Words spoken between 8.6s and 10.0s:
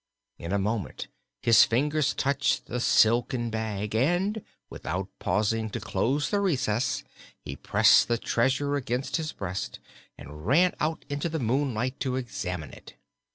against his breast